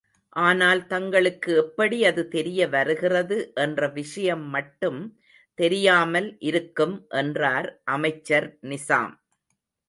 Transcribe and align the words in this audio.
ஆனால் 0.35 0.79
தங்களுக்கு 0.87 1.51
எப்படி 1.55 1.97
அது 2.05 2.21
தெரியவருகிறது 2.31 3.37
என்ற 3.55 3.89
விஷயம் 3.91 4.45
மட்டும் 4.49 4.99
தெரியாமல் 5.59 6.29
இருக்கும் 6.41 6.95
என்றார் 7.15 7.69
அமைச்சர் 7.91 8.49
நிசாம். 8.67 9.13